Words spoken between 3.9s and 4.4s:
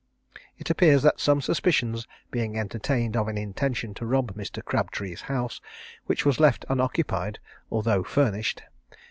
to rob